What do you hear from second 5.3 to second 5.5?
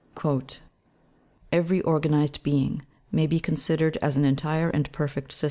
18.